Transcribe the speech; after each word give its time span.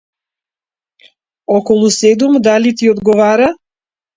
околу 1.57 1.89
седум, 1.99 2.33
дали 2.45 2.71
ти 2.77 2.89
одговара? 2.93 3.49